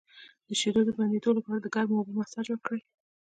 د 0.47 0.49
شیدو 0.59 0.81
د 0.85 0.89
بندیدو 0.97 1.29
لپاره 1.37 1.59
د 1.61 1.67
ګرمو 1.75 1.97
اوبو 1.99 2.17
مساج 2.19 2.47
وکړئ 2.51 2.81